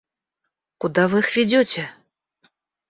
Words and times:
—Куда 0.81 1.07
вы 1.07 1.19
их 1.19 1.35
ведете? 1.37 1.83